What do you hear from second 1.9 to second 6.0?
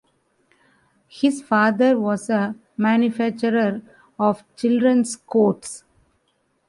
was a manufacturer of children's coats.